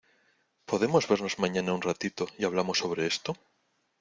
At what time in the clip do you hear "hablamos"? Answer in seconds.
2.45-2.79